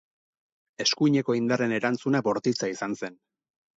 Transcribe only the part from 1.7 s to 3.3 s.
erantzuna bortitza izan zen.